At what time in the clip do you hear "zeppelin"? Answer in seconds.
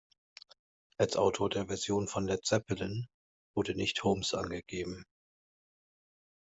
2.43-3.07